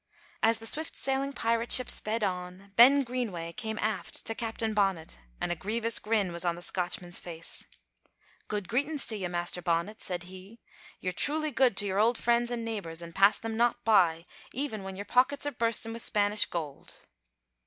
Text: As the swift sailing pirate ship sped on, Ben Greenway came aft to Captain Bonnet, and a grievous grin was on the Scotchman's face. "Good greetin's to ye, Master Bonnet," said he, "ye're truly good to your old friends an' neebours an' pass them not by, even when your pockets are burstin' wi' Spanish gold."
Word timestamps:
As 0.41 0.57
the 0.57 0.65
swift 0.65 0.97
sailing 0.97 1.31
pirate 1.31 1.71
ship 1.71 1.87
sped 1.87 2.23
on, 2.23 2.71
Ben 2.75 3.03
Greenway 3.03 3.53
came 3.53 3.77
aft 3.77 4.25
to 4.25 4.33
Captain 4.33 4.73
Bonnet, 4.73 5.19
and 5.39 5.51
a 5.51 5.55
grievous 5.55 5.99
grin 5.99 6.31
was 6.31 6.43
on 6.43 6.55
the 6.55 6.63
Scotchman's 6.63 7.19
face. 7.19 7.67
"Good 8.47 8.67
greetin's 8.67 9.05
to 9.05 9.15
ye, 9.15 9.27
Master 9.27 9.61
Bonnet," 9.61 10.01
said 10.01 10.23
he, 10.23 10.59
"ye're 11.01 11.11
truly 11.13 11.51
good 11.51 11.77
to 11.77 11.85
your 11.85 11.99
old 11.99 12.17
friends 12.17 12.49
an' 12.49 12.63
neebours 12.63 13.03
an' 13.03 13.13
pass 13.13 13.37
them 13.37 13.55
not 13.55 13.83
by, 13.85 14.25
even 14.51 14.81
when 14.81 14.95
your 14.95 15.05
pockets 15.05 15.45
are 15.45 15.51
burstin' 15.51 15.93
wi' 15.93 15.99
Spanish 15.99 16.47
gold." 16.47 17.05